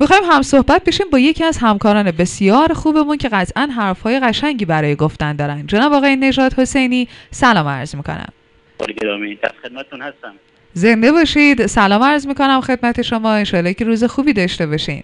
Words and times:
می‌خوایم 0.00 0.22
هم 0.24 0.42
صحبت 0.42 0.84
بشیم 0.84 1.06
با 1.12 1.18
یکی 1.18 1.44
از 1.44 1.58
همکاران 1.58 2.10
بسیار 2.10 2.72
خوبمون 2.72 3.16
که 3.16 3.28
قطعا 3.28 3.66
حرفهای 3.76 4.20
قشنگی 4.20 4.64
برای 4.64 4.94
گفتن 4.94 5.36
دارن. 5.36 5.66
جناب 5.66 5.92
آقای 5.92 6.16
نژاد 6.16 6.52
حسینی 6.54 7.08
سلام 7.30 7.68
عرض 7.68 7.94
می‌کنم. 7.94 8.32
در 8.78 9.52
خدمتتون 9.62 10.02
هستم. 10.02 10.34
زنده 10.72 11.12
باشید. 11.12 11.66
سلام 11.66 12.02
عرض 12.02 12.26
می‌کنم 12.26 12.60
خدمت 12.60 13.02
شما. 13.02 13.32
انشالله 13.32 13.74
که 13.74 13.84
روز 13.84 14.04
خوبی 14.04 14.32
داشته 14.32 14.66
باشین. 14.66 15.02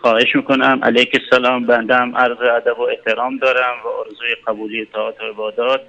خواهش 0.00 0.36
می‌کنم. 0.36 0.80
علیک 0.82 1.20
السلام. 1.24 1.66
بندم. 1.66 2.16
عرض 2.16 2.38
ادب 2.56 2.78
و 2.78 2.82
احترام 2.82 3.38
دارم 3.38 3.74
و 3.84 3.88
آرزوی 3.88 4.34
قبولی 4.46 4.80
اطاعت 4.82 5.20
و 5.20 5.24
عبادات 5.24 5.80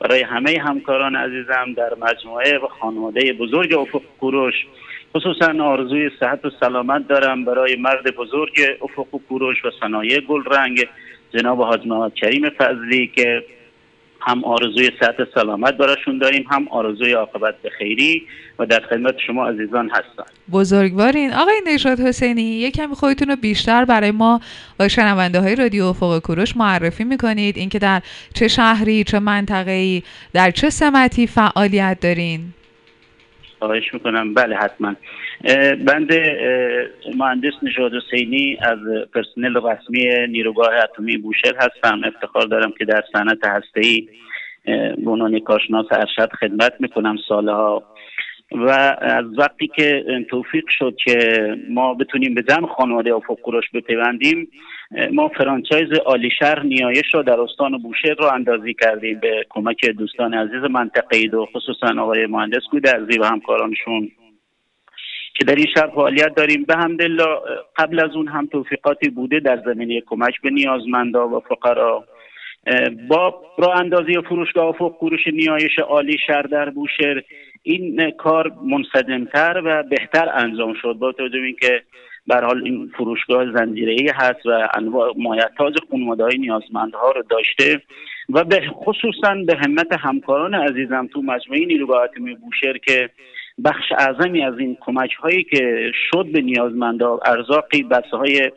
برای 0.00 0.22
همه 0.22 0.58
همکاران 0.66 1.16
عزیزم 1.16 1.74
در 1.76 1.90
مجموعه 2.00 2.58
و 2.58 2.68
خانواده 2.80 3.32
بزرگ 3.32 3.72
افق 3.74 4.02
کوروش. 4.20 4.54
خصوصا 5.16 5.64
آرزوی 5.64 6.10
صحت 6.20 6.44
و 6.44 6.50
سلامت 6.60 7.08
دارم 7.08 7.44
برای 7.44 7.76
مرد 7.76 8.16
بزرگ 8.16 8.60
افق 8.82 9.06
کوروش 9.28 9.64
و 9.64 9.70
صنایع 9.80 10.20
گلرنگ 10.20 10.86
جناب 11.34 11.62
حاج 11.62 11.86
محمد 11.86 12.14
کریم 12.14 12.50
فضلی 12.50 13.12
که 13.16 13.44
هم 14.20 14.44
آرزوی 14.44 14.90
صحت 15.00 15.16
سلامت 15.34 15.76
براشون 15.76 16.18
داریم 16.18 16.44
هم 16.50 16.68
آرزوی 16.68 17.12
عاقبت 17.12 17.54
به 17.62 17.70
خیری 17.70 18.22
و 18.58 18.66
در 18.66 18.80
خدمت 18.80 19.14
شما 19.26 19.48
عزیزان 19.48 19.90
هستم. 19.90 20.24
بزرگوارین 20.52 21.32
آقای 21.32 21.60
نشاد 21.66 22.00
حسینی 22.00 22.42
یک 22.42 22.74
کمی 22.74 22.94
خودتون 22.94 23.28
رو 23.28 23.36
بیشتر 23.36 23.84
برای 23.84 24.10
ما 24.10 24.40
شنونده 24.90 25.40
های 25.40 25.56
رادیو 25.56 25.84
افق 25.84 26.18
کوروش 26.18 26.56
معرفی 26.56 27.04
می‌کنید. 27.04 27.58
اینکه 27.58 27.78
در 27.78 28.02
چه 28.34 28.48
شهری 28.48 29.04
چه 29.04 29.18
منطقه 29.18 30.02
در 30.32 30.50
چه 30.50 30.70
سمتی 30.70 31.26
فعالیت 31.26 31.98
دارین؟ 32.00 32.40
خواهش 33.60 33.94
می‌کنم. 33.94 34.34
بله 34.34 34.56
حتما. 34.56 34.94
بنده 35.86 36.36
مهندس 37.16 37.52
نژاد 37.62 37.92
حسینی 37.94 38.58
از 38.62 38.78
پرسنل 39.14 39.56
رسمی 39.56 40.26
نیروگاه 40.26 40.74
اتمی 40.74 41.16
بوشهر 41.16 41.54
هستم 41.56 42.00
افتخار 42.04 42.46
دارم 42.46 42.72
که 42.78 42.84
در 42.84 43.02
صنعت 43.12 43.38
ای 43.76 44.08
به 45.04 45.10
عنوان 45.10 45.38
کارشناس 45.38 45.86
ارشد 45.90 46.30
خدمت 46.40 46.72
می‌کنم. 46.80 47.16
سالها 47.28 47.82
و 48.52 48.68
از 49.00 49.24
وقتی 49.38 49.66
که 49.66 50.04
توفیق 50.30 50.64
شد 50.68 50.96
که 51.04 51.38
ما 51.68 51.94
بتونیم 51.94 52.34
به 52.34 52.42
جمع 52.42 52.66
خانواده 52.66 53.14
افق 53.14 53.40
کوروش 53.40 53.64
بپیوندیم 53.74 54.48
ما 55.12 55.28
فرانچایز 55.28 55.88
شهر 56.38 56.62
نیایش 56.62 57.14
رو 57.14 57.22
در 57.22 57.40
استان 57.40 57.78
بوشهر 57.78 58.14
رو 58.14 58.24
اندازی 58.24 58.74
کردیم 58.74 59.18
به 59.18 59.46
کمک 59.48 59.84
دوستان 59.84 60.34
عزیز 60.34 60.70
منطقه 60.70 61.36
و 61.36 61.46
خصوصا 61.46 62.02
آقای 62.02 62.26
مهندس 62.26 62.62
گودرزی 62.70 63.18
و 63.18 63.24
همکارانشون. 63.24 64.10
که 65.34 65.44
در 65.44 65.54
این 65.54 65.66
شهر 65.74 65.86
فعالیت 65.86 66.34
داریم. 66.34 66.64
به 66.64 66.76
همدلله 66.76 67.24
قبل 67.76 68.00
از 68.00 68.16
اون 68.16 68.28
هم 68.28 68.46
توفیقاتی 68.46 69.10
بوده 69.10 69.40
در 69.40 69.62
زمینه 69.64 70.00
کمک 70.00 70.40
به 70.42 70.50
نیازمندا 70.50 71.28
و 71.28 71.40
فقرا. 71.40 72.04
با 73.08 73.42
راه 73.58 73.76
اندازی 73.76 74.20
فروشگاه 74.28 74.66
افق 74.66 74.92
کوروش 74.98 75.26
نیایش 75.26 75.78
عالی 75.78 76.18
شهر 76.26 76.42
در 76.42 76.70
بوشهر 76.70 77.22
این 77.62 78.10
کار 78.10 78.52
منسجمتر 78.62 79.62
و 79.64 79.82
بهتر 79.82 80.28
انجام 80.34 80.74
شد. 80.82 80.92
با 80.92 81.12
توجه 81.12 81.38
اینکه 81.38 81.82
به 82.26 82.36
حال 82.36 82.64
این 82.64 82.92
فروشگاه 82.96 83.52
زنجیره 83.52 84.12
هست 84.14 84.46
و 84.46 84.68
انواع 84.74 85.12
مایحتاج 85.16 85.74
خانواده 85.90 86.24
های 86.24 86.38
نیازمندها 86.38 87.10
رو 87.10 87.22
داشته 87.30 87.82
و 88.28 88.44
به 88.44 88.60
خصوصا 88.70 89.34
به 89.46 89.56
همت 89.56 89.92
همکاران 89.92 90.54
عزیزم 90.54 91.08
تو 91.12 91.22
مجموعه 91.22 91.66
نیروگاه 91.66 92.02
اتمی 92.02 92.34
بوشهر 92.34 92.78
که 92.78 93.10
بخش 93.64 93.92
اعظمی 93.98 94.44
از 94.44 94.58
این 94.58 94.76
کمک 94.80 95.12
هایی 95.12 95.44
که 95.44 95.92
شد 96.10 96.26
به 96.32 96.40
نیازمندها 96.40 97.20
ارزاقی 97.26 97.82
بسه 97.82 98.16
های 98.16 98.50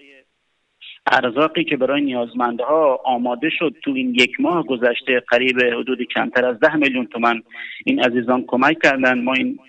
ارزاقی 1.11 1.63
که 1.63 1.77
برای 1.77 2.01
نیازمندها 2.01 2.99
آماده 3.05 3.49
شد 3.49 3.75
تو 3.83 3.91
این 3.91 4.15
یک 4.15 4.39
ماه 4.39 4.63
گذشته 4.65 5.19
قریب 5.19 5.63
حدود 5.63 6.03
کمتر 6.03 6.45
از 6.45 6.59
ده 6.59 6.75
میلیون 6.75 7.05
تومن 7.05 7.41
این 7.86 8.03
عزیزان 8.03 8.43
کمک 8.47 8.77
کردن 8.83 9.23
ما 9.23 9.33
این 9.33 9.59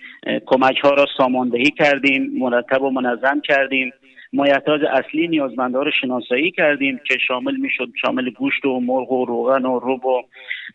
کمک 0.45 0.77
ها 0.77 0.89
را 0.89 1.05
ساماندهی 1.17 1.71
کردیم 1.71 2.31
مرتب 2.39 2.81
و 2.81 2.89
منظم 2.89 3.41
کردیم. 3.41 3.93
مایحتاج 4.33 4.81
اصلی 4.85 5.27
نیازمندها 5.27 5.83
رو 5.83 5.91
شناسایی 6.01 6.51
کردیم 6.51 6.99
که 7.07 7.17
شامل 7.27 7.55
می‌شد 7.55 7.89
شامل 8.01 8.29
گوشت 8.29 8.65
و 8.65 8.79
مرغ 8.79 9.11
و 9.11 9.25
روغن 9.25 9.65
و 9.65 9.79
رب 9.83 10.05
و 10.05 10.21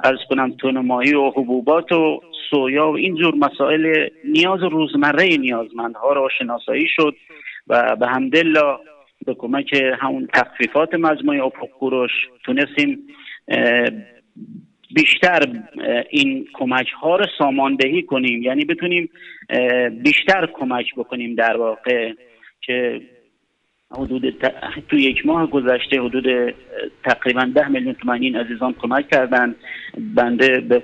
ارز 0.04 0.18
کنم 0.28 0.50
تون 0.50 0.78
ماهی 0.78 1.14
و 1.14 1.30
حبوبات 1.30 1.92
و 1.92 2.20
سویا 2.50 2.90
و 2.90 2.96
اینجور 2.96 3.34
مسائل 3.34 4.08
نیاز 4.24 4.62
روزمره 4.62 5.36
نیازمندها 5.36 6.12
را 6.12 6.28
شناسایی 6.38 6.86
شد 6.96 7.16
و 7.68 7.96
به 7.96 8.06
همدلله 8.06 8.76
به 9.26 9.34
کمک 9.34 9.82
همون 10.00 10.28
تخفیفات 10.34 10.94
مجموعه 10.94 11.44
افق 11.44 11.68
کوروش 11.68 12.10
تونستیم 12.44 12.98
بیشتر 14.94 15.62
این 16.10 16.48
کمک 16.52 16.88
ها 17.02 17.16
رو 17.16 17.26
ساماندهی 17.38 18.02
کنیم. 18.02 18.42
یعنی 18.42 18.64
بتونیم 18.64 19.10
بیشتر 20.02 20.48
کمک 20.52 20.94
بکنیم 20.94 21.34
در 21.34 21.56
واقع 21.56 22.12
که 22.60 23.00
حدود 23.92 24.34
تو 24.88 24.96
یک 24.96 25.26
ماه 25.26 25.46
گذشته 25.50 26.00
حدود 26.00 26.54
تقریبا 27.04 27.50
ده 27.54 27.68
میلیون 27.68 27.94
تومانی 27.94 28.26
این 28.26 28.36
عزیزان 28.36 28.74
کمک 28.82 29.08
کردن. 29.08 29.54
بنده 30.14 30.60
به 30.60 30.82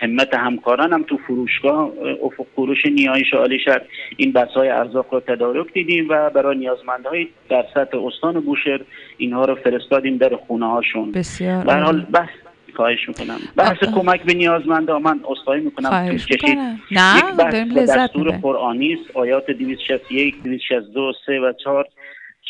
همت 0.00 0.34
همکارانم 0.34 1.02
تو 1.02 1.16
فروشگاه 1.16 1.92
افق 2.22 2.46
فروش 2.56 2.86
نیایش 2.86 3.34
عالی 3.34 3.58
شد 3.58 3.82
این 4.16 4.32
بسای 4.32 4.68
ارزاق 4.68 5.14
رو 5.14 5.20
تدارک 5.20 5.72
دیدیم 5.72 6.06
و 6.08 6.30
برای 6.30 6.56
نیازمندهای 6.56 7.28
در 7.48 7.64
سطح 7.74 7.98
استان 7.98 8.40
بوشهر 8.40 8.80
اینها 9.16 9.44
رو 9.44 9.54
فرستادیم 9.54 10.16
در 10.16 10.36
خونه 10.36 10.66
هاشون 10.66 11.12
بسیار 11.12 11.70
حال 11.70 12.00
بس 12.00 12.28
خواهش 12.74 13.08
می‌کنم. 13.08 13.38
بحث 13.56 13.78
کمک 13.78 14.22
به 14.22 14.34
نیازمندا 14.34 14.98
من 14.98 15.20
اصلاحی 15.30 15.60
می‌کنم. 15.60 16.16
کشید. 16.16 16.58
نه 16.90 17.18
یک 17.18 17.24
بحث 17.38 17.90
دستور 17.90 18.30
قرآنی 18.30 18.92
است. 18.92 19.16
آیات 19.16 19.50
261 19.50 20.42
262 20.42 21.12
3 21.26 21.40
و 21.40 21.52
4 21.64 21.88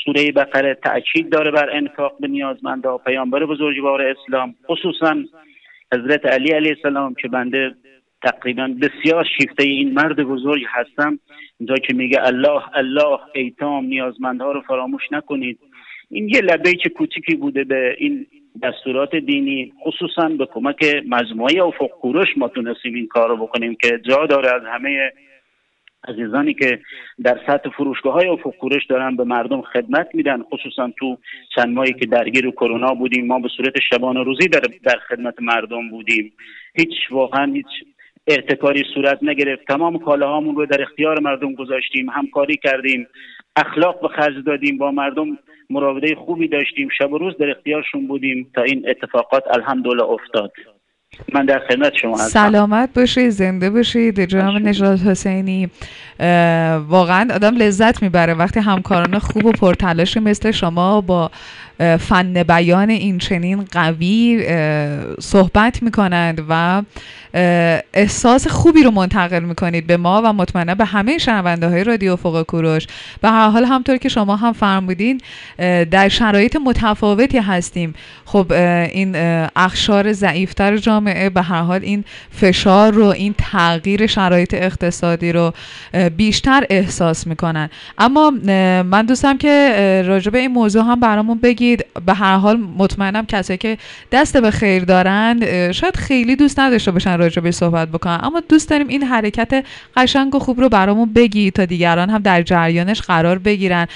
سوره 0.07 0.33
بقره 0.33 0.75
تاکید 0.75 1.31
داره 1.31 1.51
بر 1.51 1.71
انفاق 1.77 2.17
به 2.21 2.29
نیازمندا 2.29 2.99
پیامبر 2.99 3.47
بزرگوار 3.47 4.03
اسلام 4.03 4.55
خصوصا 4.69 5.17
حضرت 5.95 6.27
علی 6.27 6.53
علیه 6.53 6.75
السلام 6.77 7.15
که 7.15 7.29
بنده 7.29 7.75
تقریبا 8.23 8.75
بسیار 8.83 9.27
شیفته 9.39 9.63
این 9.63 9.95
مرد 9.95 10.17
بزرگ 10.17 10.63
هستم. 10.69 11.19
اینجا 11.59 11.75
که 11.77 11.95
میگه 11.95 12.27
الله 12.27 12.63
الله 12.75 13.19
ایتام 13.35 13.85
نیازمندها 13.85 14.53
رو 14.53 14.61
فراموش 14.61 15.03
نکنید. 15.13 15.59
این 16.11 16.29
یه 16.29 16.41
لبیک 16.41 16.89
کوچیکی 16.89 17.37
بوده 17.37 17.65
به 17.65 17.97
این 17.99 18.27
دستورات 18.63 19.17
دینی 19.17 19.73
خصوصا 19.85 20.29
به 20.29 20.47
کمک 20.47 21.03
مجموعه 21.09 21.63
افق 21.63 21.89
کوروش 21.89 22.29
ما 22.37 22.49
تونستیم 22.49 22.95
این 22.95 23.07
کار 23.07 23.29
رو 23.29 23.37
بکنیم 23.37 23.75
که 23.75 24.01
جا 24.09 24.27
داره 24.27 24.55
از 24.55 24.63
همه 24.73 25.13
عزیزانی 26.09 26.55
که 26.55 26.81
در 27.23 27.41
سطح 27.47 27.71
فروشگاه 27.71 28.13
های 28.13 28.29
افق 28.29 28.57
کورش 28.57 28.87
دارن 28.87 29.17
به 29.17 29.25
مردم 29.25 29.63
خدمت 29.63 30.09
میدن 30.15 30.43
خصوصا 30.43 30.91
تو 30.99 31.19
چند 31.55 31.69
ماهی 31.69 31.93
که 31.93 32.07
درگیر 32.07 32.51
کرونا 32.51 32.95
بودیم 32.95 33.27
ما 33.27 33.39
به 33.39 33.49
صورت 33.57 33.75
شبانه 33.91 34.23
روزی 34.23 34.49
در, 34.49 34.63
در 34.85 34.99
خدمت 35.09 35.35
مردم 35.41 35.91
بودیم. 35.91 36.33
هیچ 36.75 36.95
واقعا 37.11 37.53
هیچ 37.53 37.67
احتکاری 38.27 38.85
صورت 38.95 39.19
نگرفت. 39.23 39.67
تمام 39.69 39.99
کالاهامون 39.99 40.57
رو 40.57 40.67
در 40.67 40.83
اختیار 40.83 41.21
مردم 41.21 41.55
گذاشتیم 41.55 42.11
همکاری 42.11 42.57
کردیم 42.57 43.07
اخلاق 43.57 44.01
به 44.01 44.09
خرج 44.09 44.45
دادیم 44.45 44.79
با 44.79 44.91
مردم 44.91 45.39
مراوده 45.71 46.15
خوبی 46.15 46.49
داشتیم 46.49 46.89
شب 46.99 47.13
و 47.13 47.19
روز 47.19 47.37
در 47.39 47.51
اختیارشون 47.51 48.07
بودیم 48.07 48.51
تا 48.55 48.63
این 48.63 48.89
اتفاقات 48.89 49.45
الحمدلله 49.51 50.03
افتاد. 50.03 50.53
من 51.35 51.47
در 51.47 51.63
خدمت 51.69 51.93
شما 51.95 52.15
هستم. 52.15 52.29
سلامت 52.29 52.91
باشید 52.95 53.31
زنده 53.31 53.71
باشید. 53.71 54.21
جناب 54.21 54.55
نجات 54.55 55.01
حسینی 55.01 55.71
واقعا 56.89 57.35
آدم 57.35 57.57
لذت 57.57 58.03
می‌بره 58.03 58.35
وقتی 58.35 58.61
همکاران 58.61 59.19
خوب 59.19 59.45
و 59.45 59.53
پرتلاش 59.53 60.17
مثل 60.17 60.51
شما 60.51 61.01
با 61.01 61.31
فن 61.79 62.43
بیان 62.43 62.91
این 62.91 63.19
چنین 63.19 63.65
قوی 63.73 64.45
صحبت 65.21 65.83
می‌کنند 65.83 66.43
و 66.49 66.83
احساس 67.95 68.49
خوبی 68.49 68.83
رو 68.83 68.91
منتقل 68.91 69.41
می‌کنید 69.41 69.87
به 69.87 69.97
ما 69.97 70.23
و 70.25 70.33
مطمئنا 70.33 70.75
به 70.75 70.85
همه 70.85 71.19
شنونده 71.19 71.69
های 71.69 71.85
رادیو 71.85 72.17
فوق 72.17 72.43
کوروش. 72.43 72.87
به 73.21 73.31
هر 73.31 73.49
حال 73.49 73.65
همطور 73.65 73.97
که 73.97 74.09
شما 74.09 74.37
هم 74.37 74.53
فرمودین 74.53 75.21
در 75.91 76.09
شرایط 76.09 76.57
متفاوتی 76.65 77.39
هستیم. 77.39 77.95
خب 78.25 78.53
این 78.53 79.17
اخشار 79.57 80.13
ضعیفتر 80.13 80.77
جامعه 80.77 81.31
به 81.31 81.43
هر 81.43 81.63
حال 81.63 81.81
این 81.83 82.05
فشار 82.31 82.93
رو 82.93 83.07
این 83.07 83.35
تغییر 83.39 84.07
شرایط 84.07 84.55
اقتصادی 84.55 85.33
رو 85.33 85.53
بیشتر 86.17 86.65
احساس 86.71 87.27
می‌کنن. 87.27 87.71
اما 87.99 88.31
من 88.83 89.07
دوستم 89.07 89.39
که 89.39 90.03
راجع 90.07 90.31
به 90.31 90.39
این 90.39 90.51
موضوع 90.51 90.85
هم 90.85 91.01
برامون 91.01 91.39
بگید 91.39 91.66
بگید. 91.67 91.87
به 92.07 92.15
هر 92.15 92.37
حال 92.37 92.57
مطمئنم 92.57 93.27
کسایی 93.27 93.59
که 93.59 93.79
دست 94.13 94.37
به 94.37 94.51
خیر 94.51 94.85
دارن 94.85 95.41
شاید 95.73 95.97
خیلی 95.97 96.37
دوست 96.37 96.59
نداشته 96.59 96.91
باشن 96.91 97.19
راجع 97.19 97.43
به 97.43 97.51
صحبت 97.51 97.89
بکنن. 97.89 98.21
اما 98.23 98.43
دوست 98.49 98.71
داریم 98.71 98.89
این 98.89 99.03
حرکت 99.03 99.65
قشنگ 99.97 100.35
و 100.35 100.39
خوب 100.39 100.61
رو 100.61 100.69
برامون 100.69 101.13
بگی 101.13 101.51
تا 101.51 101.65
دیگران 101.65 102.11
هم 102.11 102.23
در 102.23 102.43
جریانش 102.43 103.01
قرار 103.01 103.39
بگیرن. 103.39 103.87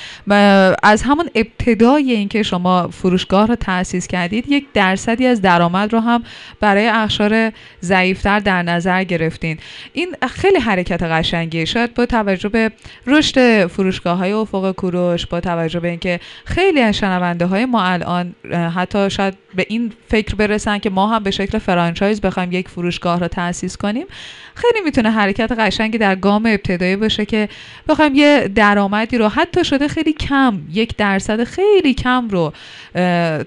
از 0.82 1.02
همون 1.02 1.30
ابتدای 1.34 2.12
اینکه 2.12 2.42
شما 2.42 2.88
فروشگاه 2.88 3.46
رو 3.46 3.54
تأسیس 3.54 4.06
کردید 4.06 4.48
یک 4.48 4.66
درصدی 4.74 5.26
از 5.26 5.42
درآمد 5.42 5.92
رو 5.92 6.00
هم 6.00 6.22
برای 6.60 6.86
اخشار 6.88 7.52
ضعیفتر 7.82 8.40
در 8.40 8.62
نظر 8.62 9.04
گرفتین. 9.04 9.58
این 9.92 10.14
خیلی 10.30 10.58
حرکت 10.58 11.02
قشنگیه. 11.02 11.64
شاید 11.64 11.94
با 11.94 12.06
توجه 12.06 12.48
به 12.48 12.70
رشد 13.06 13.66
فروشگاه 13.66 14.18
های 14.18 14.32
افق 14.32 14.72
کوروش 14.72 15.26
با 15.26 15.40
توجه 15.40 15.80
به 15.80 15.88
اینکه 15.88 16.20
خیلی 16.44 16.80
از 16.80 16.96
شنونده 16.96 17.46
های 17.46 17.59
ما 17.66 17.82
الان 17.82 18.34
حتی 18.76 19.10
شاید 19.10 19.34
به 19.54 19.66
این 19.68 19.92
فکر 20.08 20.34
برسن 20.34 20.78
که 20.78 20.90
ما 20.90 21.06
هم 21.06 21.22
به 21.22 21.30
شکل 21.30 21.58
فرانچایز 21.58 22.20
بخوایم 22.20 22.52
یک 22.52 22.68
فروشگاه 22.68 23.20
رو 23.20 23.28
تأسیس 23.28 23.76
کنیم 23.76 24.06
خیلی 24.54 24.84
می‌تونه 24.84 25.10
حرکت 25.10 25.52
قشنگی 25.52 25.98
در 25.98 26.16
گام 26.16 26.46
ابتدایی 26.46 26.96
باشه 26.96 27.24
که 27.24 27.48
بخوایم 27.88 28.14
یه 28.14 28.50
درآمدی 28.54 29.18
رو 29.18 29.28
حتی 29.28 29.64
شده 29.64 29.88
خیلی 29.88 30.12
کم 30.12 30.60
یک 30.72 30.96
درصد 30.96 31.44
خیلی 31.44 31.94
کم 31.94 32.28
رو 32.28 32.52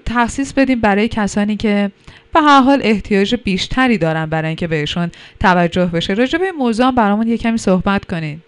تخصیص 0.06 0.52
بدیم 0.52 0.80
برای 0.80 1.08
کسانی 1.08 1.56
که 1.56 1.90
به 2.34 2.40
هر 2.40 2.60
حال 2.60 2.80
احتیاج 2.82 3.34
بیشتری 3.34 3.98
دارن 3.98 4.26
برای 4.26 4.48
اینکه 4.48 4.66
بهشون 4.66 5.10
توجه 5.40 5.86
بشه. 5.86 6.14
راجع 6.14 6.38
به 6.38 6.44
این 6.44 6.54
موضوع 6.54 6.90
برامون 6.90 7.28
یه 7.28 7.38
کمی 7.38 7.58
صحبت 7.58 8.04
کنین. 8.04 8.42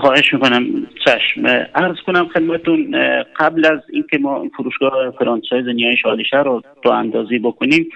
خواهش 0.00 0.34
می‌کنم 0.34 0.86
چشم 1.04 1.44
ارز 1.74 1.96
کنم 2.06 2.28
خدمتون 2.28 2.96
قبل 3.36 3.66
از 3.66 3.80
اینکه 3.92 4.18
ما 4.18 4.48
فروشگاه 4.56 5.10
فرانسایز 5.10 5.66
نیای 5.66 5.96
شادیشه 5.96 6.42
رو 6.42 6.62
تو 6.82 6.90
اندازی 6.90 7.38
بکنیم 7.38 7.88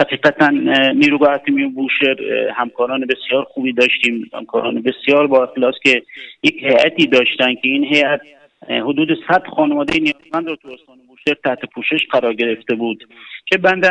حقیقتا 0.00 0.48
نیروگاه 0.94 1.32
اتمی 1.32 1.64
و 1.64 1.70
بوشهر 1.70 2.16
همکاران 2.54 3.06
بسیار 3.06 3.44
خوبی 3.44 3.72
داشتیم. 3.72 4.30
همکاران 4.34 4.82
بسیار 4.82 5.26
با 5.26 5.44
اخلاص 5.44 5.74
که 5.82 6.02
یک 6.42 6.62
هیئتی 6.62 7.06
داشتن 7.06 7.54
که 7.54 7.68
این 7.68 7.84
هیئت 7.84 8.20
حدود 8.68 9.18
100 9.28 9.46
خانواده 9.56 9.98
نیازمند 9.98 10.48
رو 10.48 10.56
تو 10.56 10.68
استان 10.68 10.98
بوشهر 11.08 11.36
تحت 11.44 11.58
پوشش 11.74 12.06
قرار 12.10 12.34
گرفته 12.34 12.74
بود 12.74 13.08
که 13.46 13.58
بنده 13.58 13.88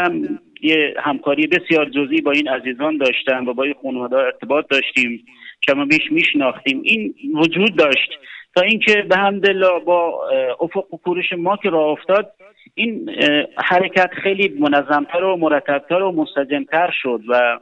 یه 0.61 0.93
همکاری 0.99 1.47
بسیار 1.47 1.85
جزئی 1.85 2.21
با 2.21 2.31
این 2.31 2.47
عزیزان 2.47 2.97
داشتم 2.97 3.47
و 3.47 3.53
با 3.53 3.63
این 3.63 3.75
خانواده 3.83 4.15
ارتباط 4.15 4.65
داشتیم. 4.69 5.25
که 5.61 5.73
ما 5.73 5.85
بیش 5.85 6.11
میشناختیم. 6.11 6.81
این 6.83 7.13
وجود 7.35 7.75
داشت. 7.75 8.09
تا 8.55 8.61
اینکه 8.61 9.05
به 9.09 9.17
همدلله 9.17 9.79
با 9.85 10.29
افق 10.59 10.93
و 10.93 10.97
کورش 10.97 11.33
ما 11.37 11.57
که 11.57 11.69
راه 11.69 11.87
افتاد 11.87 12.31
این 12.75 13.09
حرکت 13.57 14.09
خیلی 14.23 14.47
منظمتر 14.59 15.23
و 15.23 15.37
مرتبتر 15.37 16.01
و 16.01 16.11
مستجمتر 16.11 16.91
شد 17.01 17.21
و 17.27 17.59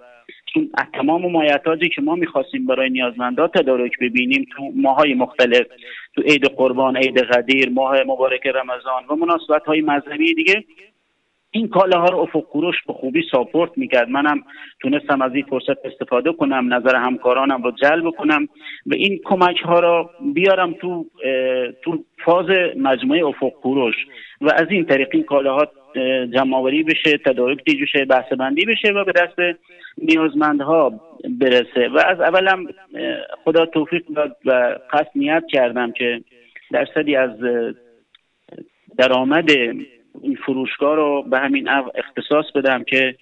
تمام 0.93 1.31
مایتاجی 1.31 1.89
که 1.89 2.01
ما 2.01 2.15
می‌خواستیم 2.15 2.65
برای 2.65 2.89
نیازمندا 2.89 3.47
تدارک 3.47 3.91
ببینیم 4.01 4.45
تو 4.55 4.71
ماهای 4.75 5.13
مختلف 5.13 5.67
تو 6.15 6.21
عید 6.21 6.45
قربان 6.45 6.97
عید 6.97 7.19
غدیر 7.19 7.69
ماه 7.69 8.03
مبارک 8.03 8.47
رمضان 8.47 9.05
و 9.09 9.15
مناسبت 9.15 9.65
های 9.65 9.81
مذهبی 9.81 10.33
دیگه 10.33 10.63
این 11.51 11.67
کاله 11.67 11.97
ها 11.97 12.05
رو 12.05 12.17
افق 12.17 12.41
کوروش 12.41 12.75
به 12.87 12.93
خوبی 12.93 13.23
ساپورت 13.31 13.71
می‌کرد. 13.77 14.09
منم 14.09 14.43
تونستم 14.81 15.21
از 15.21 15.35
این 15.35 15.45
فرصت 15.49 15.85
استفاده 15.85 16.31
کنم 16.31 16.73
نظر 16.73 16.95
همکارانم 16.95 17.63
رو 17.63 17.71
جلب 17.71 18.09
کنم 18.09 18.47
و 18.85 18.93
این 18.93 19.19
کمک 19.23 19.61
ها 19.61 19.79
رو 19.79 20.09
بیارم 20.33 20.73
تو 20.73 21.05
تو 21.81 22.03
فاز 22.25 22.45
مجموعه 22.77 23.25
افق 23.25 23.49
کوروش 23.49 23.95
و 24.41 24.49
از 24.55 24.67
این 24.69 24.85
طریق 24.85 25.07
این 25.11 25.23
کاله 25.23 25.51
ها 25.51 25.67
جمع 26.33 26.83
بشه 26.83 27.17
تدارک 27.17 27.63
دیجوشه 27.65 28.05
بحث 28.05 28.33
بندی 28.33 28.65
بشه 28.65 28.91
و 28.91 29.03
به 29.03 29.11
دست 29.11 29.59
نیازمندها 29.97 30.99
برسه. 31.39 31.87
و 31.87 31.97
از 31.97 32.21
اولم 32.21 32.67
خدا 33.43 33.65
توفیق 33.65 34.05
داد 34.15 34.37
و 34.45 34.75
قصد 34.93 35.11
نیت 35.15 35.43
کردم 35.49 35.91
که 35.91 36.21
درصدی 36.71 37.15
از 37.15 37.31
درآمد 38.97 39.49
این 40.23 40.35
فروشگاه 40.35 40.95
رو 40.95 41.23
به 41.23 41.39
همین 41.39 41.69
اختصاص 41.95 42.45
بدم 42.55 42.83
که 42.83 43.15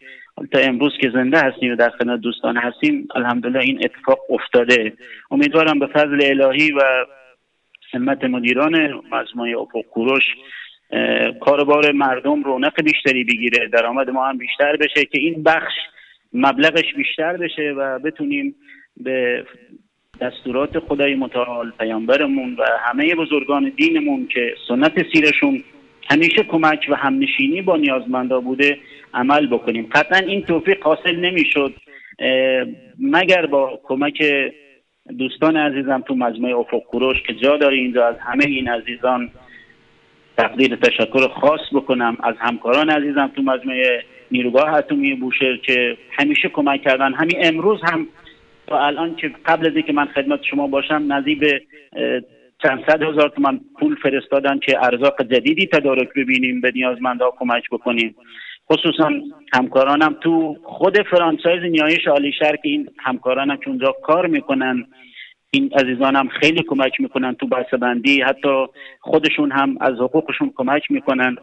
تا 0.52 0.60
امروز 0.60 0.92
که 1.02 1.10
زنده 1.10 1.40
هستیم 1.40 1.74
و 1.74 1.76
در 1.76 1.90
خدمت 1.90 2.20
دوستان 2.20 2.58
هستیم 2.58 3.08
الحمدلله 3.16 3.60
این 3.60 3.80
اتفاق 3.84 4.20
افتاده. 4.30 4.94
امیدوارم 5.32 5.80
به 5.80 5.88
فضل 5.88 6.20
الهی 6.24 6.72
و 6.72 6.82
همت 7.94 8.24
مدیران 8.24 9.02
مجموعه 9.12 9.58
افق 9.58 9.82
کوروش 9.82 10.24
کاربار 11.42 11.92
مردم 11.92 12.44
رونق 12.44 12.84
بیشتری 12.84 13.24
بگیره. 13.24 13.68
درآمد 13.68 14.10
ما 14.10 14.28
هم 14.28 14.38
بیشتر 14.38 14.76
بشه 14.76 15.06
که 15.06 15.20
این 15.20 15.44
بخش 15.44 15.74
مبلغش 16.34 16.94
بیشتر 16.96 17.38
بشه 17.38 17.74
و 17.78 18.00
بتونیم 18.00 18.56
به 18.98 19.46
دستورات 20.22 20.80
خدای 20.80 21.16
متعال 21.16 21.72
پیامبرمون 21.80 22.54
و 22.54 22.64
همه 22.80 23.16
بزرگان 23.16 23.72
دینمون 23.76 24.28
که 24.28 24.56
سنت 24.68 24.94
سیرشون 25.14 25.64
همیشه 26.10 26.44
کمک 26.44 26.86
و 26.90 26.96
همنشینی 26.96 27.62
با 27.62 27.78
نیازمندا 27.78 28.40
بوده 28.40 28.78
عمل 29.14 29.48
بکنیم. 29.48 29.90
قطعا 29.92 30.18
این 30.18 30.42
توفیق 30.42 30.84
حاصل 30.84 31.16
نمی‌شد. 31.16 31.74
مگر 33.00 33.46
با 33.46 33.80
کمک 33.84 34.24
دوستان 35.18 35.58
عزیزم 35.58 36.04
تو 36.08 36.16
مجموعه 36.16 36.56
افق 36.56 36.80
کوروش 36.80 37.24
که 37.24 37.34
جا 37.34 37.58
داره 37.58 37.78
اینجا 37.78 38.08
از 38.08 38.16
همه 38.20 38.46
این 38.46 38.70
عزیزان 38.70 39.30
تقدیر 40.38 40.76
تشکر 40.76 41.28
خاص 41.28 41.62
بکنم. 41.74 42.18
از 42.24 42.36
همکاران 42.40 42.90
عزیزم 42.90 43.32
تو 43.36 43.42
مجموعه 43.42 44.04
نیروگاه 44.32 44.74
اتمی 44.74 45.16
بوشهر 45.16 45.58
که 45.58 45.98
همیشه 46.12 46.50
کمک 46.50 46.82
کردن. 46.84 47.14
همین 47.14 47.36
امروز 47.44 47.82
هم 47.84 48.08
تا 48.68 48.86
الان 48.86 49.16
که 49.16 49.32
قبل 49.46 49.68
از 49.68 49.76
اینکه 49.76 49.94
من 49.94 50.06
خدمت 50.06 50.44
شما 50.44 50.68
باشم 50.68 51.06
نزدیک 51.08 51.40
چند 52.64 52.84
صد 52.88 53.02
هزار 53.04 53.30
تومن 53.30 53.60
پول 53.80 53.96
فرستادن 53.96 54.60
که 54.60 54.86
ارزاق 54.86 55.22
جدیدی 55.22 55.66
تدارک 55.66 56.10
ببینیم 56.16 56.62
به 56.62 56.72
نیازمندها 56.76 57.34
کمک 57.40 57.70
بکنیم. 57.72 58.16
خصوصا 58.72 59.12
همکارانم 59.54 60.16
تو 60.22 60.58
خود 60.64 61.02
فرانسایز 61.02 61.72
نیایش 61.72 62.08
عالی 62.08 62.32
شهر 62.32 62.56
که 62.56 62.70
این 62.70 62.90
همکارانم 62.98 63.58
که 63.58 63.70
اونجا 63.70 63.92
کار 64.04 64.28
می‌کنن 64.28 64.88
این 65.52 65.72
عزیزانم 65.74 66.28
خیلی 66.28 66.64
کمک 66.64 67.02
می‌کنن 67.02 67.36
تو 67.36 67.48
بحث 67.48 67.74
بندی. 67.74 68.22
حتی 68.22 68.66
خودشون 69.00 69.52
هم 69.52 69.78
از 69.82 69.94
حقوقشون 69.94 70.52
کمک 70.56 70.92
می‌کنن. 70.92 71.38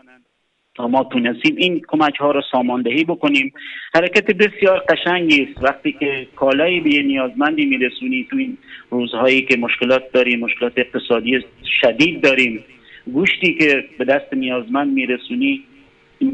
تا 0.74 0.88
ما 0.88 1.04
تونستیم 1.04 1.56
این 1.56 1.82
کمک 1.88 2.16
ها 2.16 2.30
رو 2.30 2.42
ساماندهی 2.52 3.04
بکنیم. 3.04 3.52
حرکت 3.94 4.26
بسیار 4.26 4.82
قشنگی 4.88 5.42
است. 5.42 5.64
وقتی 5.64 5.92
که 5.92 6.26
کالایی 6.36 6.80
به 6.80 7.02
نیازمندی 7.02 7.64
میرسونی 7.64 8.26
تو 8.30 8.36
این 8.36 8.58
روزهایی 8.90 9.42
که 9.42 9.56
مشکلات 9.56 10.12
داریم 10.12 10.40
مشکلات 10.40 10.72
اقتصادی 10.76 11.44
شدید 11.80 12.20
داریم 12.20 12.64
گوشتی 13.12 13.54
که 13.54 13.84
به 13.98 14.04
دست 14.04 14.32
نیازمند 14.32 14.92
میرسونی 14.92 15.62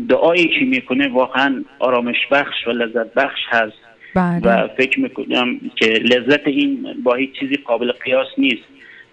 دعایی 0.09 0.49
که 0.59 0.65
می‌کنه 0.65 1.09
واقعا 1.09 1.65
آرامش 1.79 2.17
بخش 2.31 2.67
و 2.67 2.71
لذت 2.71 3.15
بخش 3.15 3.41
هست. 3.49 3.76
بله. 4.15 4.41
و 4.45 4.69
فکر 4.69 5.00
می‌کنم 5.00 5.61
که 5.76 5.87
لذت 5.87 6.47
این 6.47 6.87
با 7.03 7.15
هیچ 7.15 7.31
چیزی 7.41 7.57
قابل 7.57 7.93
قیاس 7.93 8.29
نیست. 8.38 8.65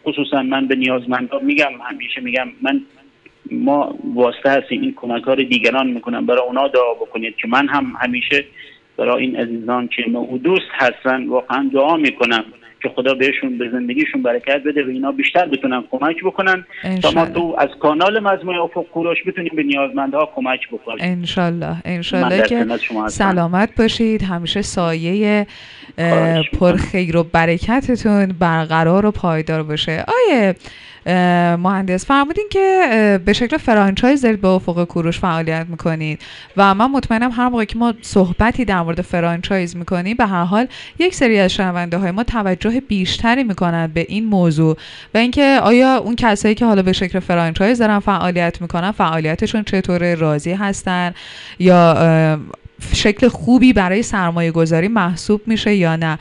خصوصا 0.05 0.43
من 0.43 0.67
به 0.67 0.75
نیازمندان 0.75 1.45
میگم 1.45 1.71
همیشه 1.89 2.21
میگم 2.21 2.47
من 2.61 2.81
ما 3.51 3.95
واسطه 4.15 4.49
هستیم 4.49 4.81
این 4.81 4.93
کمک 4.95 5.23
ها 5.23 5.35
دیگران 5.35 5.87
می‌کنم 5.87 6.25
برای 6.25 6.41
اونا 6.41 6.67
دعا 6.67 6.93
بکنید 6.93 7.35
که 7.35 7.47
من 7.47 7.67
هم 7.67 7.93
همیشه 7.99 8.45
برای 8.97 9.23
این 9.23 9.35
عزیزان 9.35 9.87
که 9.87 10.05
دوست 10.43 10.67
هستن 10.71 11.27
واقعا 11.27 11.69
دعا 11.73 11.97
می‌کنم 11.97 12.43
که 12.81 12.89
خدا 12.89 13.13
بهشون 13.13 13.57
به 13.57 13.69
زندگیشون 13.69 14.23
برکت 14.23 14.63
بده 14.65 14.85
و 14.85 14.89
اینا 14.89 15.11
بیشتر 15.11 15.45
بتونن 15.45 15.83
کمک 15.91 16.23
بکنن. 16.23 16.65
تا 17.01 17.11
ما 17.11 17.25
تو 17.25 17.55
از 17.57 17.69
کانال 17.79 18.19
مجموعه 18.19 18.61
افق 18.61 18.83
کوروش 18.83 19.17
بتونیم 19.27 19.51
به 19.55 19.63
نیازمندها 19.63 20.29
کمک 20.35 20.67
بکنیم. 20.67 20.97
انشالله. 20.99 21.75
انشالله 21.85 22.41
که 22.41 22.65
سلامت 23.07 23.69
باشید. 23.77 24.21
همیشه 24.21 24.61
سایه 24.61 25.47
پرخیر 26.59 27.17
و 27.17 27.23
برکتتون 27.23 28.25
برقرار 28.39 29.05
و 29.05 29.11
پایدار 29.11 29.63
باشه. 29.63 30.05
آقای 30.07 30.55
مهندس 31.59 32.05
فرمودین 32.05 32.47
که 32.51 33.19
به 33.25 33.33
شکل 33.33 33.57
franchise 33.57 34.21
دارید 34.21 34.41
به 34.41 34.47
افق 34.47 34.83
کوروش 34.83 35.19
فعالیت 35.19 35.65
می‌کنید. 35.69 36.21
و 36.57 36.75
من 36.75 36.91
مطمئنم 36.91 37.31
هر 37.31 37.49
موقع 37.49 37.65
که 37.65 37.77
ما 37.77 37.93
صحبتی 38.01 38.65
در 38.65 38.81
مورد 38.81 39.01
franchise 39.01 39.75
می‌کنیم 39.75 40.17
به 40.17 40.25
هر 40.25 40.43
حال 40.43 40.67
یک 40.99 41.15
سری 41.15 41.39
از 41.39 41.51
شنونده 41.51 41.97
های 41.97 42.11
ما 42.11 42.23
توجه 42.23 42.79
بیشتری 42.79 43.43
می‌کنند 43.43 43.93
به 43.93 44.05
این 44.09 44.25
موضوع. 44.25 44.77
و 45.13 45.17
اینکه 45.17 45.59
آیا 45.63 45.97
اون 45.97 46.15
کسایی 46.15 46.55
که 46.55 46.65
حالا 46.65 46.81
به 46.81 46.93
شکل 46.93 47.19
فرانچایز 47.19 47.79
دارن 47.79 47.99
فعالیت 47.99 48.61
می‌کنن 48.61 48.91
فعالیتشون 48.91 49.63
چطور 49.63 50.15
راضی 50.15 50.53
هستن؟ 50.53 51.13
یا 51.59 52.39
شکل 52.93 53.27
خوبی 53.27 53.73
برای 53.73 54.03
سرمایه 54.03 54.51
گذاری 54.51 54.87
محسوب 54.87 55.41
میشه 55.45 55.75
یا 55.75 55.95
نه؟ 55.95 56.17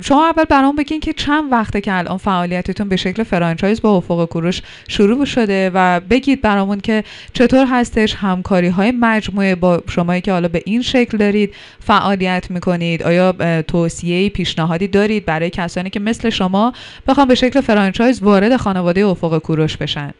شما 0.00 0.26
اول 0.26 0.44
برام 0.44 0.76
بگین 0.76 1.00
که 1.00 1.12
چند 1.12 1.52
وقته 1.52 1.80
که 1.80 1.98
الان 1.98 2.16
فعالیتتون 2.16 2.88
به 2.88 2.96
شکل 2.96 3.22
فرانچایز 3.22 3.82
با 3.82 3.96
افق 3.96 4.24
کوروش 4.24 4.62
شروع 4.88 5.24
شده 5.24 5.70
و 5.74 6.00
بگید 6.00 6.42
برامون 6.42 6.80
که 6.80 7.04
چطور 7.32 7.66
هستش 7.70 8.14
همکاری 8.14 8.68
های 8.68 8.90
مجموعه 8.90 9.54
با 9.54 9.82
شمایی 9.88 10.20
که 10.20 10.32
حالا 10.32 10.48
به 10.48 10.62
این 10.64 10.82
شکل 10.82 11.18
دارید 11.18 11.54
فعالیت 11.80 12.50
می‌کنید. 12.50 13.02
آیا 13.02 13.62
توصیه 13.62 14.28
پیشنهادی 14.28 14.88
دارید 14.88 15.24
برای 15.24 15.50
کسانی 15.50 15.90
که 15.90 16.00
مثل 16.00 16.30
شما 16.30 16.72
بخوام 17.06 17.28
به 17.28 17.34
شکل 17.34 17.60
فرانچایز 17.60 18.22
وارد 18.22 18.56
خانواده 18.56 19.06
افق 19.06 19.38
کوروش 19.38 19.76
بشن؟ 19.76 20.14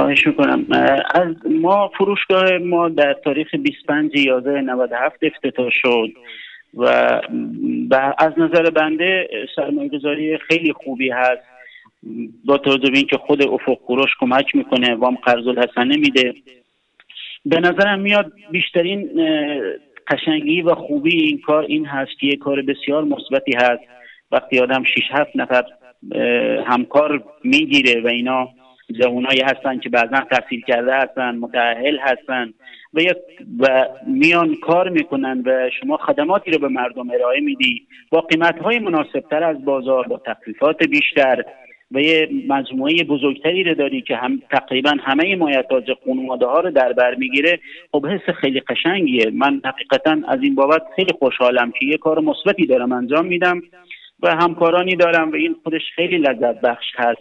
خواهش 0.00 0.26
می‌کنم. 0.26 0.66
از 1.14 1.34
ما 1.50 1.88
فروشگاه 1.98 2.58
ما 2.58 2.88
در 2.88 3.12
تاریخ 3.12 3.54
25 3.54 4.16
11 4.16 4.60
97 4.60 5.16
افتتاح 5.22 5.70
شد 5.70 6.08
و 6.74 6.84
از 8.18 8.32
نظر 8.36 8.70
بنده 8.70 9.28
سرمایه 9.56 9.88
گذاری 9.88 10.38
خیلی 10.38 10.72
خوبی 10.72 11.10
هست. 11.10 11.42
با 12.44 12.58
توجه 12.58 12.90
به 12.90 12.98
اینکه 12.98 13.16
خود 13.16 13.42
افق 13.42 13.74
کوروش 13.74 14.10
کمک 14.20 14.54
می‌کنه 14.54 14.94
وام 14.94 15.14
قرض 15.14 15.46
الحسنه 15.46 15.96
میده. 15.96 16.34
به 17.46 17.60
نظرم 17.60 18.00
میاد 18.00 18.32
بیشترین 18.50 19.10
قشنگی 20.08 20.62
و 20.62 20.74
خوبی 20.74 21.22
این 21.22 21.40
کار 21.40 21.64
این 21.64 21.86
هست 21.86 22.18
که 22.20 22.26
یه 22.26 22.36
کار 22.36 22.62
بسیار 22.62 23.04
مثبتی 23.04 23.52
هست. 23.56 23.82
وقتی 24.32 24.58
آدم 24.58 24.82
6 24.84 25.02
7 25.10 25.30
نفر 25.34 25.64
همکار 26.66 27.24
می‌گیره 27.44 28.00
و 28.00 28.06
اینا 28.06 28.48
جوانایی 28.92 29.40
هستن 29.40 29.78
که 29.78 29.88
بعضا 29.88 30.20
تحصیل 30.30 30.60
کرده 30.60 30.94
هستن 30.94 31.36
متعهل 31.36 31.98
هستن 31.98 32.52
و, 32.94 33.00
و 33.58 33.86
میان 34.06 34.54
کار 34.54 34.88
می‌کنن 34.88 35.42
و 35.46 35.70
شما 35.80 35.96
خدماتی 35.96 36.50
رو 36.50 36.58
به 36.58 36.68
مردم 36.68 37.10
ارائه 37.10 37.40
میدی 37.40 37.86
با 38.10 38.20
قیمت 38.20 38.58
های 38.58 38.78
مناسب 38.78 39.20
تر 39.30 39.44
از 39.44 39.64
بازار 39.64 40.08
با 40.08 40.20
تخفیفات 40.26 40.82
بیشتر 40.82 41.44
و 41.92 42.00
یه 42.00 42.28
مجموعه 42.48 43.04
بزرگتری 43.04 43.64
رو 43.64 43.74
داری 43.74 44.02
که 44.02 44.16
هم 44.16 44.42
تقریبا 44.50 44.92
همه 45.00 45.36
مایتاج 45.36 45.90
خانواده 46.06 46.46
ها 46.46 46.60
رو 46.60 46.70
در 46.70 46.92
بر 46.92 47.14
می‌گیره. 47.14 47.60
خب 47.92 48.06
حس 48.06 48.34
خیلی 48.34 48.60
قشنگیه. 48.60 49.30
من 49.34 49.60
حقیقتا 49.64 50.16
از 50.28 50.38
این 50.42 50.54
بابت 50.54 50.82
خیلی 50.96 51.12
خوشحالم 51.18 51.70
که 51.70 51.86
یه 51.86 51.96
کار 51.96 52.20
مثبتی 52.20 52.66
دارم 52.66 52.92
انجام 52.92 53.26
میدم. 53.26 53.62
و 54.22 54.36
همکارانی 54.36 54.96
دارم 54.96 55.30
و 55.30 55.34
این 55.34 55.56
خودش 55.62 55.82
خیلی 55.94 56.18
لذت 56.18 56.60
بخش 56.60 56.86
هست. 56.96 57.20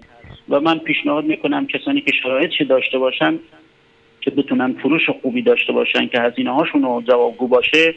و 0.49 0.59
من 0.59 0.79
پیشنهاد 0.79 1.25
می‌کنم 1.25 1.67
کسانی 1.67 2.01
که 2.01 2.11
شرایطش 2.23 2.61
داشته 2.61 2.97
باشن 2.97 3.39
که 4.21 4.31
بتونن 4.31 4.73
فروش 4.73 5.09
خوبی 5.21 5.41
داشته 5.41 5.73
باشن 5.73 6.07
که 6.07 6.21
هزینه 6.21 6.53
هاشون 6.53 6.81
رو 6.81 7.03
جوابگو 7.07 7.47
باشه 7.47 7.93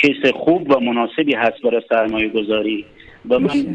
کیس 0.00 0.26
خوب 0.34 0.70
و 0.70 0.80
مناسبی 0.80 1.34
هست 1.34 1.62
برای 1.62 1.82
سرمایه 1.88 2.28
گذاری 2.28 2.84
و 3.28 3.38
من 3.38 3.66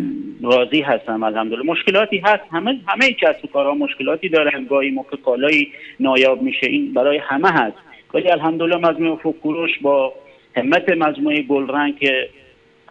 راضی 0.42 0.82
هستم 0.82 1.24
الحمدلله. 1.24 1.64
مشکلاتی 1.64 2.18
هست. 2.18 2.44
همه 2.52 2.80
همه 2.88 3.14
کسب 3.14 3.46
و 3.46 3.48
کارها 3.48 3.74
مشکلاتی 3.74 4.30
دارن 4.30 4.66
گاهی 4.66 4.92
موقع 4.92 5.18
کالایی 5.18 5.72
نایاب 6.00 6.42
میشه. 6.42 6.68
این 6.68 6.94
برای 6.94 7.18
همه 7.18 7.50
هست. 7.50 7.78
ولی 8.14 8.30
الحمدلله 8.30 8.78
مجموعه 8.78 9.16
فکروش 9.16 9.80
با 9.82 10.14
همت 10.56 10.90
مجموعه 10.90 11.42
گلرنگ 11.42 12.00
که 12.00 12.30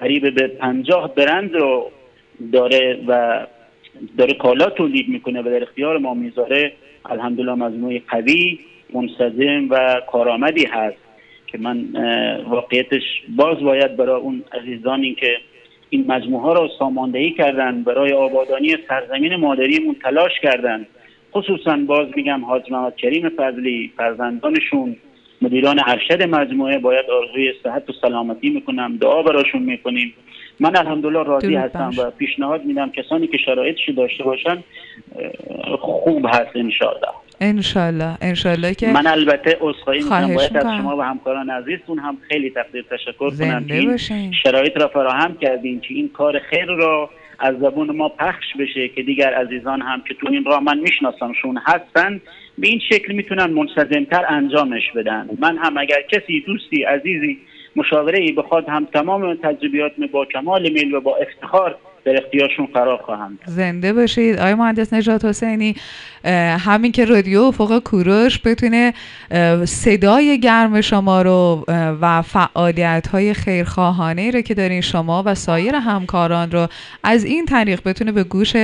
قریب 0.03 0.35
به 0.35 0.47
پنجاه 0.47 1.15
برند 1.15 1.55
رو 1.55 1.91
داره 2.53 2.99
و 3.09 3.47
داره 4.19 4.35
کالا 4.35 4.71
تولید 4.71 5.09
می‌کنه 5.09 5.41
و 5.41 5.45
در 5.45 5.63
اختیار 5.63 5.99
ما 5.99 6.15
می‌ذاره. 6.15 6.73
الحمدلله 7.05 7.55
مجموعه 7.55 8.03
قوی 8.09 8.59
منسجم 8.95 9.67
و 9.71 10.01
کارآمدی 10.13 10.65
هست 10.65 10.97
که 11.47 11.59
من 11.59 11.89
واقعیتش 12.49 13.03
باز 13.37 13.59
باید 13.59 13.97
برای 13.97 14.21
اون 14.21 14.45
عزیزانی 14.53 15.15
که 15.15 15.37
این 15.91 16.05
مجموعه 16.07 16.43
ها 16.43 16.53
را 16.53 16.71
ساماندهی 16.79 17.31
کردن 17.31 17.83
برای 17.83 18.13
آبادانی 18.13 18.77
سرزمین 18.89 19.37
مادریمون 19.37 19.97
تلاش 20.03 20.33
کردن. 20.43 20.87
خصوصا 21.33 21.77
باز 21.77 22.09
میگم 22.17 22.45
حاج 22.45 22.73
محمد 22.73 22.97
کریم 22.97 23.29
فضلی 23.29 23.93
فرزندانشون 23.97 24.97
مدیران 25.43 25.81
ارشد 25.87 26.23
مجموعه 26.23 26.79
باید 26.79 27.11
آرزوی 27.11 27.53
صحت 27.63 27.91
و 27.91 27.93
سلامتی 28.01 28.51
می‌کنم 28.51 28.97
دعا 28.97 29.23
براشون 29.23 29.63
می‌کنیم. 29.63 30.15
من 30.61 30.77
الحمدلله 30.77 31.23
راضی 31.23 31.55
هستم 31.55 31.91
و 31.99 32.11
پیشنهاد 32.11 32.65
میدم 32.65 32.91
کسانی 32.91 33.27
که 33.27 33.39
شرایطش 33.39 33.89
داشته 33.97 34.25
باشن 34.25 34.65
خوب 35.81 36.27
هست 36.27 36.57
انشاءالله. 36.57 37.09
انشالله 37.41 38.19
انشالله 38.21 38.75
که 38.75 38.93
من 38.93 39.07
البته 39.07 39.57
عذرخواهی 39.61 40.03
می‌کنم. 40.03 40.35
باید 40.35 40.57
از 40.57 40.63
شما 40.63 40.97
و 40.97 41.03
همکاران 41.03 41.51
عزیزتون 41.51 41.99
هم 41.99 42.17
خیلی 42.29 42.51
تقدیر 42.51 42.85
تشکر 42.91 43.31
کنم 43.31 43.65
که 43.65 43.97
شرایط 44.43 44.77
را 44.77 44.89
فراهم 44.89 45.37
کردین 45.39 45.81
که 45.81 45.95
این 45.95 46.09
کار 46.09 46.39
خیر 46.39 46.67
را 46.67 47.11
از 47.43 47.59
زبون 47.59 47.97
ما 47.97 48.09
پخش 48.09 48.57
بشه 48.59 48.89
که 48.89 49.03
دیگر 49.03 49.35
عزیزان 49.35 49.83
هم 49.83 50.03
که 50.09 50.15
تو 50.15 50.29
این 50.31 50.45
راه 50.45 50.63
من 50.63 50.79
میشناسمشون 50.79 51.61
هستن 51.67 52.21
به 52.59 52.69
این 52.69 52.81
شکل 52.89 53.13
می‌تونن 53.13 53.47
منسجمتر 53.47 54.25
انجامش 54.29 54.91
بدن. 54.91 55.29
من 55.39 55.59
هم 55.59 55.79
اگر 55.79 56.03
کسی 56.03 56.41
دوستی 56.47 56.83
عزیزی 56.83 57.39
مشاوره 57.77 58.19
ای 58.19 58.33
بخواد 58.33 58.69
هم 58.69 58.85
تمام 58.85 59.35
تجربیات 59.35 59.93
با 60.13 60.25
کمال 60.25 60.63
میل 60.63 60.95
و 60.95 61.01
با 61.01 61.17
افتخار 61.17 61.77
در 62.05 62.17
اختیارشون 62.25 62.67
قرار 62.75 62.97
خواهم 62.97 63.39
زنده 63.47 63.93
باشید. 63.93 64.39
آقای 64.39 64.55
مهندس 64.55 64.93
نجات 64.93 65.25
حسینی 65.25 65.75
همین 66.59 66.93
که 66.93 67.05
رادیو 67.05 67.51
فوق 67.51 67.79
کوروش 67.79 68.41
بتونه 68.45 68.95
صدای 69.65 70.41
گرم 70.41 70.81
شما 70.81 71.23
رو 71.23 71.65
و 72.01 72.23
فعالیت 72.23 73.07
های 73.07 73.35
خیرخواهانه 73.35 74.31
رو 74.31 74.41
که 74.41 74.55
دارین 74.55 74.81
شما 74.81 75.23
و 75.27 75.35
سایر 75.35 75.75
همکاران 75.75 76.51
رو 76.51 76.69
از 77.05 77.25
این 77.25 77.47
طریق 77.47 77.81
بتونه 77.85 78.13
به 78.13 78.25
گوش 78.25 78.57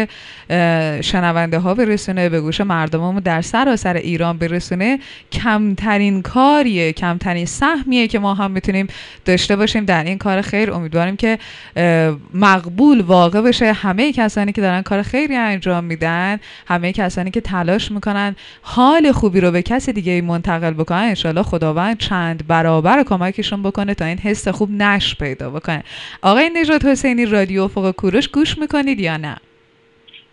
شنونده 1.01 1.59
ها 1.59 1.75
برسونه 1.75 2.29
به 2.29 2.41
گوش 2.41 2.61
مردممون 2.61 3.23
در 3.23 3.43
سراسر 3.43 3.95
ایران 3.95 4.39
برسونه. 4.39 4.99
کمترین 5.33 6.23
کاریه 6.23 6.93
کمترین 6.93 7.47
سهمیه 7.47 8.09
که 8.09 8.19
ما 8.19 8.35
هم 8.35 8.51
می‌تونیم 8.51 8.87
داشته 9.25 9.57
باشیم. 9.57 9.85
در 9.85 10.05
این 10.05 10.19
کار 10.19 10.41
خیر 10.41 10.71
امیدواریم 10.73 11.17
که 11.17 11.39
مقبول 12.35 13.01
واقع 13.01 13.28
بشه 13.31 13.73
همه 13.73 14.13
کسانی 14.13 14.53
که 14.53 14.61
دارن 14.61 14.83
کار 14.83 15.03
خیری 15.03 15.37
انجام 15.37 15.85
میدن 15.85 16.41
همه 16.67 16.93
کسانی 16.93 17.31
که 17.31 17.41
تلاش 17.41 17.91
می‌کنن 17.91 18.37
حال 18.63 19.13
خوبی 19.13 19.41
رو 19.41 19.51
به 19.51 19.63
کسی 19.63 19.93
دیگه 19.93 20.23
منتقل 20.23 20.71
بکنن 20.71 20.99
انشالله 20.99 21.43
خداوند 21.43 21.99
چند 21.99 22.47
برابر 22.47 23.03
کمکشون 23.03 23.63
بکنه 23.63 23.95
تا 23.95 24.05
این 24.05 24.19
حس 24.19 24.49
خوب 24.49 24.71
نش 24.71 25.17
پیدا 25.17 25.51
بکنه. 25.51 25.85
آقای 26.23 26.51
نجات 26.55 26.85
حسینی 26.85 27.27
رادیو 27.27 27.69
فوق 27.69 27.91
کوروش 27.91 28.29
گوش 28.29 28.59
می‌کنید 28.59 29.01
یا 29.01 29.17
نه؟ 29.17 29.37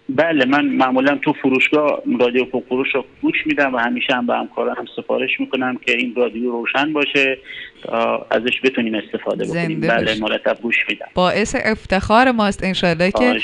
بله 0.09 0.45
من 0.45 0.65
معمولا 0.65 1.15
تو 1.15 1.33
فروشگاه 1.33 2.01
رادیو 2.19 2.45
فروش 2.69 2.95
رو 2.95 3.05
گوش 3.21 3.35
میدم 3.45 3.73
و 3.73 3.77
همیشه 3.77 4.13
هم 4.13 4.27
به 4.27 4.33
همکارانم 4.33 4.85
سفارش 4.95 5.39
می‌کنم 5.39 5.77
که 5.85 5.97
این 5.97 6.13
رادیو 6.15 6.51
روشن 6.51 6.93
باشه 6.93 7.37
تا 7.83 8.27
ازش 8.31 8.61
بتونیم 8.63 8.95
استفاده 8.95 9.45
بکنیم. 9.45 9.79
بله 9.79 10.19
مرتب 10.19 10.57
گوش 10.61 10.75
میدم 10.89 11.05
باعث 11.13 11.55
افتخار 11.65 12.31
ماست 12.31 12.63
انشالله 12.63 13.11
که 13.11 13.39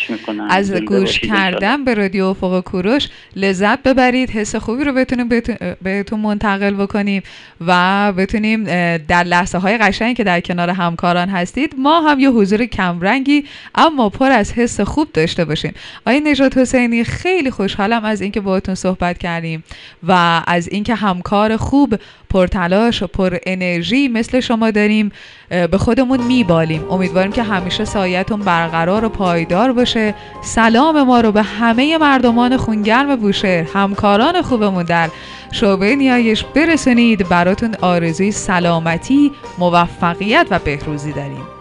از 0.49 0.73
گوش 0.73 1.19
کردن 1.19 1.83
به 1.83 1.93
رادیو 1.93 2.33
فوق 2.33 2.59
کوروش 2.59 3.07
لذت 3.35 3.83
ببرید. 3.83 4.29
حس 4.29 4.55
خوبی 4.55 4.83
رو 4.83 4.93
بتونیم 4.93 5.29
بهتون 5.81 6.19
منتقل 6.19 6.73
بکنیم 6.73 7.23
و 7.67 8.13
بتونیم 8.17 8.63
در 8.97 9.23
لحظه 9.23 9.57
های 9.57 9.77
قشنگی 9.77 10.13
که 10.13 10.23
در 10.23 10.39
کنار 10.39 10.69
همکاران 10.69 11.29
هستید 11.29 11.75
ما 11.77 12.01
هم 12.01 12.19
یه 12.19 12.29
حضور 12.29 12.65
کمرنگی 12.65 13.43
اما 13.75 14.09
پر 14.09 14.31
از 14.31 14.53
حس 14.53 14.81
خوب 14.81 15.07
داشته 15.13 15.45
باشیم. 15.45 15.73
آقای 16.07 16.19
نجات 16.51 16.57
حسینی 16.57 17.03
خیلی 17.03 17.51
خوشحالم 17.51 18.05
از 18.05 18.21
اینکه 18.21 18.41
باهاتون 18.41 18.75
صحبت 18.75 19.17
کردیم 19.17 19.63
و 20.07 20.41
از 20.47 20.67
اینکه 20.67 20.95
همکار 20.95 21.57
خوب 21.57 21.95
پرتلاش 22.29 23.03
و 23.03 23.07
پر 23.07 23.37
انرژی 23.45 24.07
مثل 24.07 24.39
شما 24.39 24.71
داریم 24.71 25.11
به 25.49 25.77
خودمون 25.77 26.23
میبالیم. 26.23 26.91
امیدواریم 26.91 27.31
که 27.31 27.43
همیشه 27.43 27.85
سایتون 27.85 28.39
برقرار 28.39 29.05
و 29.05 29.09
پایدار 29.09 29.73
باشه. 29.73 30.15
سلام 30.41 31.03
ما 31.03 31.21
رو 31.21 31.31
به 31.31 31.41
همه 31.41 31.97
مردمان 31.97 32.57
خونگرم 32.57 33.15
بوشهر 33.15 33.67
همکاران 33.73 34.41
خوبمون 34.41 34.83
در 34.83 35.09
شعبه 35.51 35.95
نیایش 35.95 36.43
برسونید. 36.43 37.29
براتون 37.29 37.75
آرزوی 37.81 38.31
سلامتی 38.31 39.31
موفقیت 39.57 40.47
و 40.51 40.59
بهروزی 40.59 41.11
داریم. 41.11 41.60